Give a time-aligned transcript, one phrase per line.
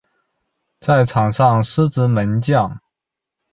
[0.79, 2.81] 在场上司职门将。